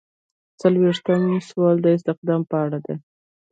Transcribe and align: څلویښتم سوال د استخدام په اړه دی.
څلویښتم 0.59 1.21
سوال 1.49 1.75
د 1.81 1.87
استخدام 1.97 2.41
په 2.49 2.55
اړه 2.65 2.79
دی. 2.85 2.95